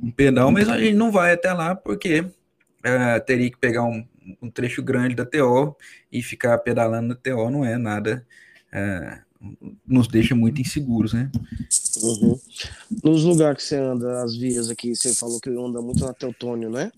um, 0.03 0.11
pedal, 0.13 0.51
mas 0.53 0.69
a 0.69 0.79
gente 0.79 0.95
não 0.95 1.11
vai 1.11 1.33
até 1.33 1.53
lá 1.53 1.75
porque 1.75 2.21
uh, 2.21 3.25
teria 3.27 3.51
que 3.51 3.59
pegar 3.59 3.83
um, 3.83 4.07
um, 4.41 4.49
trecho 4.49 4.81
grande 4.81 5.17
da 5.17 5.27
TO 5.27 5.77
e 6.13 6.23
ficar 6.23 6.57
pedalando 6.59 7.09
na 7.09 7.15
TO 7.17 7.51
não 7.51 7.65
é 7.65 7.77
nada 7.77 8.25
uh, 8.73 9.29
nos 9.87 10.09
deixa 10.09 10.35
muito 10.35 10.61
inseguros, 10.61 11.13
né? 11.13 11.31
Uhum. 12.03 12.39
Nos 13.05 13.25
lugares 13.25 13.63
que 13.63 13.69
você 13.69 13.77
anda, 13.77 14.23
as 14.23 14.37
vias 14.37 14.69
aqui, 14.69 14.95
você 14.95 15.15
falou 15.15 15.41
que 15.41 15.51
anda 15.51 15.81
muito 15.81 16.05
na 16.05 16.13
Teutônio, 16.13 16.71
né? 16.71 16.91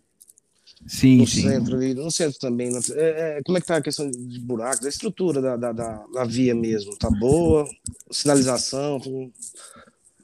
Sim, 0.87 1.19
no 1.19 1.27
sim. 1.27 1.43
Centro, 1.43 1.77
ali, 1.77 1.95
no 1.95 2.11
centro 2.11 2.39
também. 2.39 2.73
É, 2.95 3.39
é, 3.39 3.43
como 3.45 3.59
é 3.59 3.61
que 3.61 3.67
tá 3.67 3.77
a 3.77 3.83
questão 3.83 4.11
de 4.11 4.41
buracos, 4.41 4.85
a 4.85 4.89
estrutura 4.89 5.41
da, 5.41 5.57
da, 5.57 5.73
da, 5.73 6.05
da 6.13 6.25
via 6.25 6.55
mesmo? 6.55 6.97
Tá 6.97 7.11
boa? 7.11 7.69
Sinalização? 8.11 9.01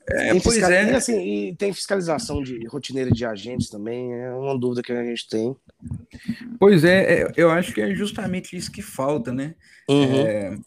É, 0.09 0.33
tem 0.33 0.41
pois 0.41 0.63
é. 0.63 0.91
E, 0.91 0.95
assim, 0.95 1.21
e 1.21 1.57
tem 1.57 1.73
fiscalização 1.73 2.43
de 2.43 2.67
rotineira 2.69 3.11
de 3.11 3.25
agentes 3.25 3.69
também, 3.69 4.13
é 4.15 4.31
uma 4.33 4.59
dúvida 4.59 4.83
que 4.83 4.93
a 4.93 5.05
gente 5.05 5.29
tem. 5.29 5.55
Pois 6.59 6.85
é, 6.85 7.23
é 7.23 7.33
eu 7.37 7.51
acho 7.51 7.73
que 7.73 7.81
é 7.81 7.95
justamente 7.95 8.57
isso 8.57 8.71
que 8.71 8.83
falta, 8.83 9.33
né? 9.33 9.55
Uhum. 9.89 10.27
É, 10.27 10.59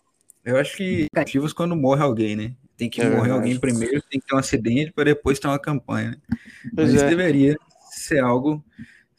eu 0.45 0.57
acho 0.57 0.77
que 0.77 1.07
ativos 1.15 1.53
quando 1.53 1.75
morre 1.75 2.01
alguém, 2.01 2.35
né? 2.35 2.53
Tem 2.77 2.89
que 2.89 3.01
é 3.01 3.05
morrer 3.05 3.21
verdade. 3.21 3.39
alguém 3.39 3.59
primeiro, 3.59 4.01
tem 4.09 4.19
que 4.19 4.27
ter 4.27 4.35
um 4.35 4.39
acidente 4.39 4.91
para 4.93 5.05
depois 5.05 5.39
ter 5.39 5.47
uma 5.47 5.59
campanha. 5.59 6.11
Né? 6.11 6.37
Mas 6.73 6.93
isso 6.93 7.03
é. 7.03 7.09
deveria 7.09 7.57
ser 7.91 8.19
algo, 8.19 8.63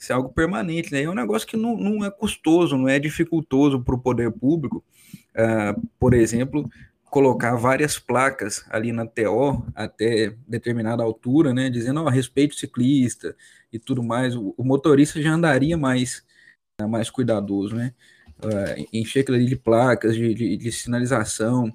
ser 0.05 0.15
algo 0.15 0.31
permanente, 0.31 0.93
né? 0.93 1.03
É 1.03 1.11
um 1.11 1.15
negócio 1.15 1.47
que 1.47 1.57
não, 1.57 1.77
não 1.77 2.05
é 2.05 2.11
custoso, 2.11 2.77
não 2.77 2.89
é 2.89 2.99
dificultoso 2.99 3.83
para 3.83 3.95
o 3.95 4.01
poder 4.01 4.33
público. 4.33 4.85
Uh, 5.31 5.89
por 5.99 6.15
exemplo, 6.15 6.69
colocar 7.05 7.55
várias 7.57 7.99
placas 7.99 8.65
ali 8.71 8.93
na 8.93 9.07
TO 9.07 9.65
até 9.75 10.35
determinada 10.49 11.03
altura, 11.03 11.55
né? 11.55 11.71
Dizendo, 11.71 12.01
ó, 12.01 12.05
oh, 12.05 12.09
respeito 12.09 12.55
ciclista 12.55 13.37
e 13.73 13.79
tudo 13.79 14.03
mais. 14.03 14.35
O, 14.35 14.55
o 14.57 14.65
motorista 14.65 15.21
já 15.23 15.33
andaria 15.33 15.77
mais, 15.77 16.25
mais 16.89 17.11
cuidadoso, 17.11 17.77
né? 17.77 17.93
uh, 18.45 18.89
encher 18.93 19.21
aquilo 19.21 19.37
ali 19.37 19.47
de 19.47 19.57
placas, 19.57 20.15
de, 20.15 20.35
de, 20.35 20.57
de, 20.57 20.73
sinalização, 20.73 21.73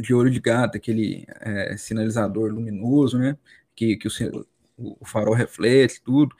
de 0.00 0.14
olho 0.14 0.30
de 0.30 0.40
gato, 0.40 0.76
aquele 0.76 1.24
é, 1.40 1.76
sinalizador 1.76 2.52
luminoso, 2.52 3.18
né? 3.18 3.36
Que, 3.74 3.96
que 3.96 4.08
o, 4.08 4.46
o, 4.76 5.04
farol 5.04 5.34
reflete, 5.34 6.02
tudo. 6.02 6.34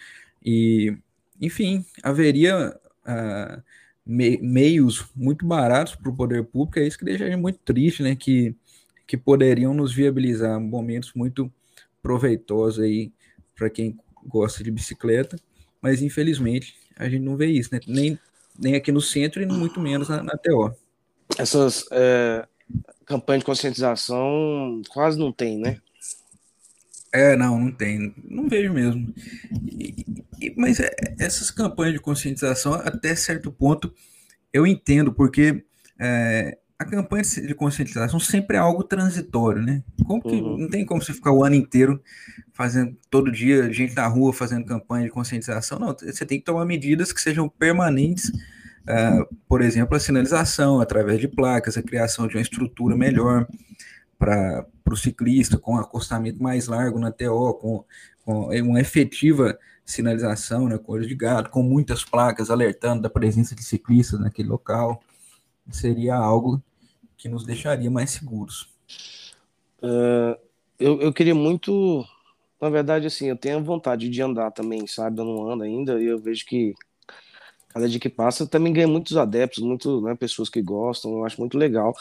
E, 0.45 0.97
enfim, 1.41 1.85
haveria 2.03 2.79
uh, 3.07 3.63
me, 4.05 4.39
meios 4.39 5.07
muito 5.15 5.47
baratos 5.47 5.95
para 5.95 6.11
o 6.11 6.17
poder 6.17 6.45
público, 6.45 6.79
é 6.79 6.87
isso 6.87 6.99
que 6.99 7.05
deixa 7.05 7.25
a 7.25 7.31
gente 7.31 7.41
muito 7.41 7.59
triste, 7.59 8.03
né? 8.03 8.17
Que, 8.17 8.55
que 9.07 9.17
poderiam 9.17 9.75
nos 9.75 9.93
viabilizar 9.93 10.61
momentos 10.61 11.13
muito 11.15 11.53
proveitosos 12.03 12.83
aí 12.83 13.13
para 13.55 13.69
quem 13.69 13.99
gosta 14.27 14.63
de 14.63 14.71
bicicleta, 14.71 15.37
mas 15.81 16.03
infelizmente 16.03 16.77
a 16.97 17.09
gente 17.09 17.23
não 17.23 17.37
vê 17.37 17.47
isso, 17.47 17.71
né? 17.73 17.81
Nem 17.87 18.19
nem 18.59 18.75
aqui 18.75 18.91
no 18.91 19.01
centro 19.01 19.41
e 19.41 19.47
muito 19.47 19.81
menos 19.81 20.09
na, 20.09 20.23
na 20.23 20.37
TO. 20.37 20.75
Essas 21.39 21.87
é, 21.93 22.47
campanhas 23.07 23.41
de 23.41 23.47
conscientização 23.47 24.83
quase 24.89 25.19
não 25.19 25.33
tem, 25.33 25.59
né? 25.59 25.81
É, 27.13 27.37
não, 27.37 27.59
não 27.59 27.73
tem, 27.73 28.15
não 28.29 28.49
vejo 28.49 28.73
mesmo. 28.73 29.13
E, 29.63 30.25
e, 30.41 30.55
mas 30.57 30.79
é, 30.79 30.95
essas 31.19 31.51
campanhas 31.51 31.95
de 31.95 32.01
conscientização, 32.01 32.75
até 32.75 33.15
certo 33.15 33.51
ponto, 33.51 33.93
eu 34.53 34.67
entendo, 34.67 35.13
porque 35.13 35.65
é, 35.99 36.59
a 36.79 36.85
campanha 36.85 37.25
de 37.25 37.55
conscientização 37.55 38.21
sempre 38.21 38.57
é 38.57 38.61
algo 38.61 38.85
transitório, 38.85 39.61
né? 39.61 39.83
Como 40.07 40.23
que 40.23 40.37
uhum. 40.37 40.59
não 40.59 40.69
tem 40.69 40.85
como 40.85 41.03
você 41.03 41.13
ficar 41.13 41.33
o 41.33 41.43
ano 41.43 41.57
inteiro 41.57 42.01
fazendo 42.53 42.97
todo 43.11 43.33
dia 43.33 43.73
gente 43.73 43.95
na 43.97 44.07
rua 44.07 44.33
fazendo 44.33 44.65
campanha 44.65 45.05
de 45.05 45.11
conscientização? 45.11 45.79
Não, 45.79 45.97
você 45.99 46.25
tem 46.25 46.39
que 46.39 46.45
tomar 46.45 46.65
medidas 46.65 47.13
que 47.13 47.21
sejam 47.21 47.49
permanentes, 47.49 48.29
uh, 48.29 49.35
por 49.49 49.61
exemplo, 49.61 49.97
a 49.97 50.01
sinalização 50.01 50.81
através 50.81 51.19
de 51.19 51.27
placas, 51.27 51.77
a 51.77 51.83
criação 51.83 52.29
de 52.29 52.37
uma 52.37 52.43
estrutura 52.43 52.97
melhor 52.97 53.49
para 54.19 54.67
o 54.91 54.97
ciclista, 54.97 55.57
com 55.57 55.77
acostamento 55.77 56.43
mais 56.43 56.67
largo 56.67 56.99
na 56.99 57.13
TO, 57.13 57.55
com, 57.55 57.85
com 58.25 58.49
uma 58.49 58.81
efetiva 58.81 59.59
sinalização, 59.85 60.69
né, 60.69 60.77
com 60.77 60.93
olho 60.93 61.07
de 61.07 61.15
gato, 61.15 61.51
com 61.51 61.63
muitas 61.63 62.05
placas 62.05 62.51
alertando 62.51 63.03
da 63.03 63.09
presença 63.09 63.55
de 63.55 63.63
ciclistas 63.63 64.21
naquele 64.21 64.49
local 64.49 65.01
seria 65.71 66.15
algo 66.17 66.63
que 67.17 67.29
nos 67.29 67.45
deixaria 67.45 67.91
mais 67.91 68.11
seguros. 68.11 68.69
Uh, 69.83 70.39
eu, 70.79 71.01
eu 71.01 71.13
queria 71.13 71.35
muito, 71.35 72.05
na 72.61 72.71
verdade, 72.71 73.07
assim, 73.07 73.27
eu 73.27 73.37
tenho 73.37 73.63
vontade 73.63 74.09
de 74.09 74.23
andar 74.23 74.51
também, 74.51 74.87
sabe? 74.87 75.21
Eu 75.21 75.25
não 75.25 75.51
ando 75.51 75.65
ainda 75.65 76.01
e 76.01 76.07
eu 76.07 76.19
vejo 76.19 76.45
que 76.47 76.75
cada 77.69 77.89
dia 77.89 78.01
que 78.01 78.09
passa 78.09 78.47
também 78.47 78.73
ganha 78.73 78.89
muitos 78.89 79.17
adeptos, 79.17 79.63
muito, 79.63 80.01
né, 80.03 80.15
pessoas 80.15 80.49
que 80.49 80.63
gostam, 80.63 81.13
eu 81.13 81.25
acho 81.25 81.41
muito 81.41 81.59
legal. 81.59 81.95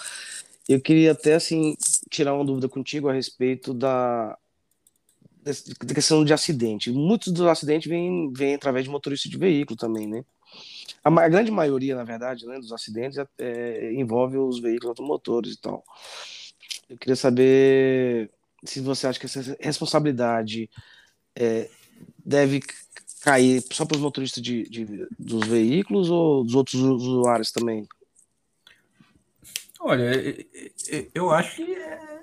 Eu 0.68 0.82
queria 0.82 1.14
até, 1.14 1.36
assim, 1.36 1.76
tirar 2.10 2.34
uma 2.34 2.46
dúvida 2.46 2.70
contigo 2.70 3.10
a 3.10 3.14
respeito 3.14 3.74
da, 3.74 4.38
da 5.44 5.94
questão 5.94 6.24
de 6.24 6.34
acidente. 6.34 6.92
Muitos 6.92 7.32
dos 7.32 7.46
acidentes 7.46 7.90
vêm, 7.90 8.32
vêm 8.34 8.56
através 8.56 8.86
de 8.86 8.92
motorista 8.92 9.30
de 9.30 9.38
veículo 9.38 9.78
também, 9.78 10.08
né? 10.08 10.24
A, 11.04 11.10
a, 11.10 11.30
grande 11.30 11.52
maioria, 11.52 11.96
na 11.96 12.04
verdade, 12.04 12.46
né, 12.46 12.58
dos 12.58 12.72
acidentes 12.72 13.18
é, 13.18 13.28
é, 13.40 13.94
envolve 13.94 14.38
os 14.38 14.60
veículos 14.60 14.90
automotores 14.90 15.54
e 15.54 15.62
tal. 15.62 15.84
Eu 16.90 16.98
queria 16.98 17.16
saber 17.16 18.32
se 18.64 18.80
você 18.82 19.08
acha 19.08 19.20
que 19.20 19.26
essa 19.26 19.58
responsabilidade 19.60 20.70
é, 21.36 21.70
deve 22.26 22.62
cair 23.22 23.64
só 23.72 23.86
para 23.86 23.96
os 23.96 24.02
motoristas 24.02 24.42
de, 24.42 24.64
de, 24.70 25.08
dos 25.18 25.46
veículos 25.48 26.10
ou 26.10 26.44
dos 26.44 26.56
outros 26.56 26.82
usuários 26.82 27.52
também? 27.52 27.88
Olha, 29.80 30.12
eu 31.14 31.32
acho 31.32 31.56
que 31.56 31.74
é 31.74 32.20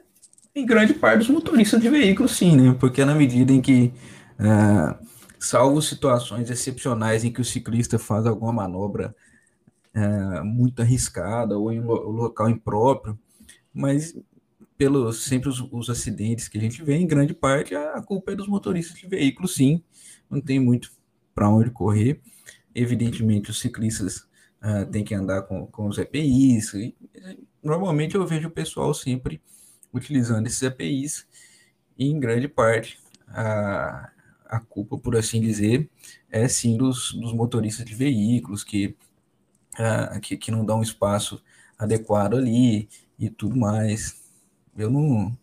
em 0.54 0.64
grande 0.64 0.94
parte 0.94 1.18
dos 1.18 1.28
motoristas 1.28 1.80
de 1.80 1.88
veículos, 1.88 2.37
sim, 2.37 2.56
né? 2.56 2.76
Porque 2.78 3.04
na 3.04 3.14
medida 3.14 3.52
em 3.52 3.61
que, 3.61 3.92
é, 4.38 4.96
salvo 5.38 5.82
situações 5.82 6.49
excepcionais 6.49 7.25
em 7.25 7.32
que 7.32 7.40
o 7.40 7.44
ciclista 7.44 7.99
faz 7.99 8.26
alguma 8.26 8.52
manobra 8.52 9.14
é, 9.92 10.42
muito 10.42 10.80
arriscada 10.80 11.58
ou 11.58 11.73
em 11.73 11.80
lo 11.80 11.94
local 12.11 12.49
impróprio, 12.49 13.18
mas 13.73 14.14
pelos 14.76 15.25
sempre 15.25 15.49
os, 15.49 15.61
os, 15.73 15.90
acidentes 15.90 16.49
que 16.49 16.58
a 16.58 16.61
gente 16.61 16.82
vê, 16.82 16.96
em 16.96 17.06
grande 17.06 17.32
parte 17.34 17.75
a 17.75 18.02
culpa 18.02 18.32
é 18.32 18.37
dos 18.37 18.49
motoristas 18.49 18.99
de 18.99 19.06
veículos, 19.06 19.54
sim. 19.54 19.82
Não 20.28 20.40
tem 20.40 20.58
muito 20.58 20.90
para 21.34 21.49
onde 21.49 21.70
correr. 21.70 22.20
Evidentemente, 22.75 23.50
os 23.50 23.61
ciclistas 23.61 24.26
uh, 24.64 24.87
têm 24.90 25.04
que 25.04 25.14
andar 25.14 25.42
com, 25.42 25.66
com 25.66 25.87
os 25.87 25.99
EPIs. 25.99 26.73
E, 26.75 26.97
normalmente 27.62 28.14
eu 28.14 28.26
vejo 28.26 28.49
o 28.49 28.52
pessoal 28.52 28.94
sempre 28.94 29.40
utilizando 29.92 30.47
esses 30.47 30.62
EPIs, 30.62 31.26
e 31.97 32.09
em 32.09 32.18
grande 32.18 32.49
parte 32.49 32.99
a, 33.28 34.11
a 34.47 34.61
culpa, 34.61 34.99
por 34.99 35.16
assim 35.16 35.40
dizer, 35.40 35.88
é 36.30 36.49
sim 36.49 36.76
dos, 36.76 37.12
dos 37.12 37.33
motoristas 37.33 37.85
de 37.87 37.94
veículos 37.94 38.64
que, 38.64 38.97
uh, 39.78 40.21
que, 40.21 40.37
que 40.37 40.50
não 40.50 40.64
dão 40.64 40.83
espaço 40.83 41.42
adequado 41.78 42.35
ali 42.37 42.88
e 43.18 43.30
tudo 43.30 43.56
mais. 43.56 44.21
Eu 44.76 44.90
não, 44.90 45.37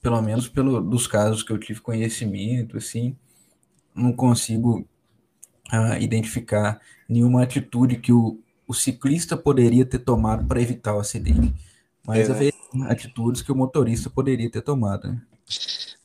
pelo 0.00 0.20
menos 0.22 0.48
pelo, 0.48 0.80
dos 0.80 1.06
casos 1.06 1.42
que 1.42 1.52
eu 1.52 1.58
tive 1.58 1.80
conhecimento, 1.80 2.76
assim, 2.76 3.16
não 3.94 4.12
consigo 4.12 4.86
identificar 6.00 6.80
nenhuma 7.08 7.42
atitude 7.42 7.96
que 7.96 8.12
o, 8.12 8.38
o 8.66 8.74
ciclista 8.74 9.36
poderia 9.36 9.84
ter 9.84 9.98
tomado 9.98 10.46
para 10.46 10.60
evitar 10.60 10.94
o 10.94 11.00
acidente. 11.00 11.52
Mas 12.06 12.28
é, 12.28 12.32
haveria 12.32 12.52
atitudes 12.88 13.42
que 13.42 13.52
o 13.52 13.56
motorista 13.56 14.10
poderia 14.10 14.50
ter 14.50 14.62
tomado. 14.62 15.08
Né? 15.08 15.22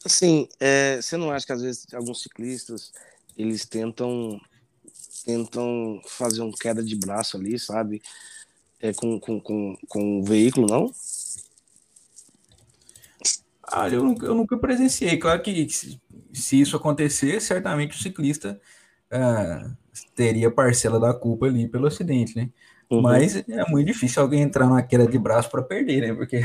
Assim, 0.06 0.48
é, 0.60 1.02
você 1.02 1.18
não 1.18 1.32
acha 1.32 1.46
que 1.46 1.54
às 1.54 1.62
vezes 1.62 1.88
alguns 1.94 2.22
ciclistas 2.22 2.92
eles 3.38 3.66
tentam 3.66 4.40
tentam 5.26 6.02
fazer 6.06 6.42
um 6.42 6.52
queda 6.52 6.82
de 6.82 6.96
braço 6.96 7.36
ali, 7.36 7.60
sabe? 7.60 8.02
É, 8.80 8.94
com, 8.94 9.20
com, 9.20 9.42
com, 9.42 9.78
com 9.90 10.20
o 10.20 10.24
veículo, 10.24 10.68
não? 10.68 10.94
Ah, 13.64 13.90
eu 13.90 14.02
nunca, 14.02 14.26
eu 14.26 14.34
nunca 14.34 14.58
presenciei. 14.58 15.18
Claro 15.18 15.42
que 15.42 15.68
se, 15.70 16.00
se 16.32 16.62
isso 16.62 16.78
acontecer, 16.78 17.42
certamente 17.42 17.98
o 17.98 18.02
ciclista 18.02 18.62
ah, 19.12 19.72
teria 20.16 20.52
parcela 20.52 21.00
da 21.00 21.14
culpa 21.14 21.46
ali 21.46 21.68
pelo 21.68 21.88
acidente, 21.88 22.36
né? 22.36 22.50
Uhum. 22.90 23.02
Mas 23.02 23.36
é 23.36 23.70
muito 23.70 23.88
difícil 23.88 24.22
alguém 24.22 24.42
entrar 24.42 24.66
numa 24.66 24.82
queda 24.82 25.06
de 25.06 25.20
braço 25.20 25.50
para 25.50 25.62
perder, 25.62 26.02
né? 26.02 26.14
Porque 26.14 26.42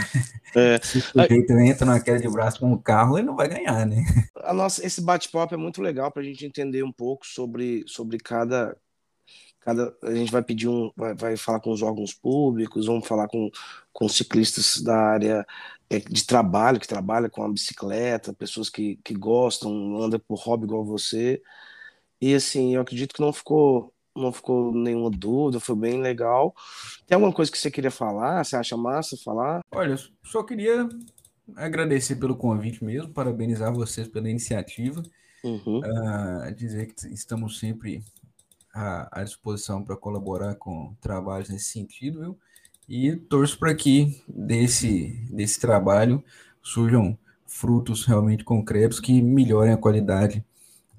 é. 0.57 0.79
se 0.83 0.99
o 0.99 1.01
sujeito 1.01 1.53
entra 1.53 1.87
numa 1.87 2.01
queda 2.01 2.19
de 2.19 2.29
braço 2.29 2.59
com 2.59 2.73
o 2.73 2.83
carro, 2.83 3.17
ele 3.17 3.27
não 3.27 3.37
vai 3.37 3.49
ganhar, 3.49 3.87
né? 3.87 4.05
A 4.37 4.53
nossa, 4.53 4.85
esse 4.85 5.01
bate-papo 5.01 5.55
é 5.55 5.57
muito 5.57 5.81
legal 5.81 6.11
para 6.11 6.21
a 6.21 6.25
gente 6.25 6.45
entender 6.45 6.83
um 6.83 6.93
pouco 6.93 7.25
sobre, 7.25 7.85
sobre 7.87 8.19
cada, 8.19 8.77
cada. 9.61 9.95
A 10.03 10.13
gente 10.15 10.33
vai 10.33 10.43
pedir 10.43 10.69
um. 10.69 10.91
Vai, 10.97 11.15
vai 11.15 11.37
falar 11.37 11.61
com 11.61 11.71
os 11.71 11.81
órgãos 11.81 12.13
públicos, 12.13 12.87
vamos 12.87 13.07
falar 13.07 13.29
com, 13.29 13.49
com 13.93 14.09
ciclistas 14.09 14.83
da 14.83 14.97
área 14.97 15.47
é, 15.89 16.01
de 16.01 16.27
trabalho, 16.27 16.81
que 16.81 16.89
trabalha 16.89 17.31
com 17.31 17.45
a 17.45 17.53
bicicleta, 17.53 18.35
pessoas 18.35 18.69
que, 18.69 18.99
que 19.05 19.15
gostam, 19.15 20.03
andam 20.03 20.19
por 20.19 20.41
hobby 20.41 20.65
igual 20.65 20.85
você. 20.85 21.41
E 22.23 22.37
assim, 22.37 22.77
eu 22.77 22.81
acredito 22.81 23.13
que 23.13 23.21
não 23.21 23.33
ficou 23.33 23.93
não 24.15 24.31
ficou 24.31 24.73
nenhuma 24.73 25.11
dúvida, 25.11 25.59
foi 25.59 25.75
bem 25.75 26.01
legal. 26.01 26.55
Tem 27.07 27.17
alguma 27.17 27.33
coisa 27.33 27.51
que 27.51 27.59
você 27.59 27.71
queria 27.71 27.91
falar? 27.91 28.45
Você 28.45 28.55
acha 28.55 28.77
massa 28.77 29.17
falar? 29.17 29.63
Olha, 29.73 29.97
só 30.23 30.43
queria 30.43 30.89
agradecer 31.57 32.17
pelo 32.17 32.37
convite 32.37 32.85
mesmo, 32.85 33.13
parabenizar 33.13 33.73
vocês 33.73 34.07
pela 34.07 34.29
iniciativa, 34.29 35.03
uhum. 35.43 35.79
uh, 35.79 36.55
dizer 36.55 36.93
que 36.93 37.09
estamos 37.09 37.59
sempre 37.59 38.05
à, 38.73 39.21
à 39.21 39.25
disposição 39.25 39.83
para 39.83 39.97
colaborar 39.97 40.55
com 40.57 40.95
trabalhos 41.01 41.49
nesse 41.49 41.71
sentido, 41.71 42.21
viu? 42.21 42.39
E 42.87 43.17
torço 43.17 43.59
para 43.59 43.75
que 43.75 44.23
desse, 44.29 45.27
desse 45.31 45.59
trabalho 45.59 46.23
surjam 46.63 47.19
frutos 47.47 48.05
realmente 48.05 48.45
concretos 48.45 49.01
que 49.01 49.23
melhorem 49.23 49.73
a 49.73 49.79
qualidade 49.79 50.45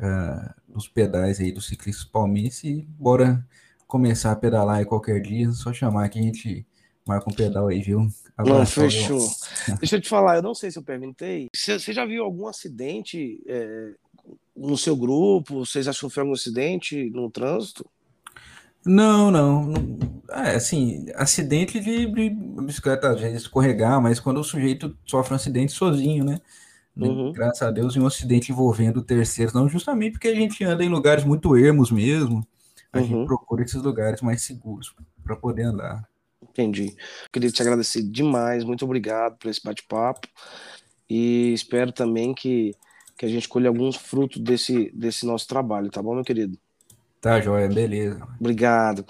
uh, 0.04 0.54
dos 0.68 0.88
pedais 0.88 1.40
aí 1.40 1.52
dos 1.52 1.68
ciclistas 1.68 2.06
palmeirenses 2.06 2.64
e 2.64 2.82
bora 2.82 3.46
começar 3.88 4.32
a 4.32 4.36
pedalar 4.36 4.78
aí 4.78 4.86
qualquer 4.86 5.22
dia, 5.22 5.52
só 5.52 5.72
chamar 5.72 6.10
que 6.10 6.20
a 6.20 6.22
gente 6.22 6.66
marca 7.08 7.30
um 7.30 7.34
pedal 7.34 7.68
aí, 7.68 7.82
viu? 7.82 8.08
não, 8.40 8.66
fechou. 8.66 9.20
Deixa 9.80 9.98
eu 9.98 10.02
te 10.02 10.10
falar, 10.10 10.38
eu 10.38 10.42
não 10.42 10.56
sei 10.56 10.72
se 10.72 10.80
eu 10.80 10.84
perguntei, 10.84 11.48
você 11.54 11.94
já 11.94 12.06
viu 12.06 12.24
algum 12.24 12.48
acidente 12.48 13.42
é, 13.48 13.94
no 14.56 14.78
seu 14.78 14.96
grupo? 14.96 15.66
Você 15.66 15.84
já 15.84 15.94
sofreu 15.94 16.24
algum 16.24 16.34
acidente 16.34 17.10
no 17.12 17.30
trânsito? 17.30 17.86
Não, 18.86 19.32
não. 19.32 19.66
não 19.66 20.14
é, 20.32 20.56
assim, 20.56 21.06
acidente 21.16 21.80
de, 21.80 22.06
de 22.08 22.30
bicicleta 22.64 23.10
às 23.10 23.22
vezes 23.22 23.44
escorregar, 23.44 24.02
mas 24.02 24.20
quando 24.20 24.40
o 24.40 24.44
sujeito 24.44 24.98
sofre 25.06 25.34
um 25.34 25.36
acidente 25.36 25.72
sozinho, 25.72 26.24
né? 26.24 26.42
Né? 26.96 27.08
Uhum. 27.08 27.32
Graças 27.32 27.62
a 27.62 27.72
Deus, 27.72 27.96
em 27.96 28.00
um 28.00 28.08
acidente 28.08 28.52
envolvendo 28.52 29.02
terceiros, 29.02 29.54
não 29.54 29.68
justamente 29.68 30.14
porque 30.14 30.28
a 30.28 30.36
gente 30.36 30.64
anda 30.64 30.84
em 30.84 30.90
lugares 30.90 31.24
muito 31.24 31.58
ermos 31.58 31.92
mesmo, 31.92 32.46
a 32.92 33.00
uhum. 33.00 33.04
gente 33.04 33.26
procura 33.26 33.64
esses 33.64 33.82
lugares 33.82 34.22
mais 34.22 34.44
seguros 34.44 34.96
para 35.24 35.36
poder 35.36 35.64
andar. 35.64 36.08
Entendi. 36.42 36.96
Queria 37.32 37.50
te 37.50 37.62
agradecer 37.62 38.04
demais, 38.04 38.64
muito 38.64 38.86
obrigado 38.86 39.38
por 39.38 39.50
esse 39.50 39.62
bate-papo 39.64 40.28
e 41.10 41.52
espero 41.54 41.92
também 41.92 42.34
que, 42.34 42.76
que 43.18 43.26
a 43.26 43.30
gente 43.30 43.50
colhe 43.50 43.68
alguns 43.68 43.96
frutos 43.96 44.40
desse, 44.42 44.92
desse 44.94 45.26
nosso 45.26 45.48
trabalho, 45.48 45.90
tá 45.90 46.02
bom, 46.02 46.14
meu 46.14 46.24
querido? 46.24 46.58
Tá, 47.20 47.40
joia, 47.40 47.70
beleza. 47.70 48.28
Obrigado. 48.40 49.06